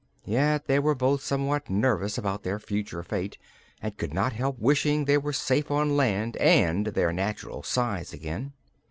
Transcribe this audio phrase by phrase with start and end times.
[0.25, 3.37] Yet they were both somewhat nervous about their future fate
[3.83, 8.53] and could not help wishing they were safe on land and their natural size again.